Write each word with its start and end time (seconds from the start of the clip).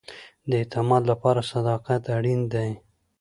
د 0.49 0.51
اعتماد 0.61 1.03
لپاره 1.11 1.47
صداقت 1.51 2.01
اړین 2.17 2.41
دی 2.53 2.69